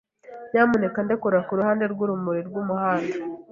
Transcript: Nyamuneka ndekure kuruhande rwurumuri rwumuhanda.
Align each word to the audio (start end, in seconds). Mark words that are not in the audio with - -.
Nyamuneka 0.51 0.99
ndekure 1.05 1.39
kuruhande 1.47 1.83
rwurumuri 1.93 2.41
rwumuhanda. 2.47 3.15